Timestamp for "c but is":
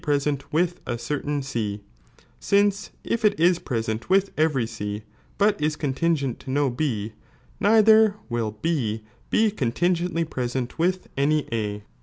4.65-5.75